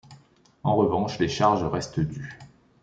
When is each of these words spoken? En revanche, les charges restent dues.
En 0.63 0.75
revanche, 0.75 1.19
les 1.19 1.27
charges 1.29 1.61
restent 1.63 1.99
dues. 1.99 2.33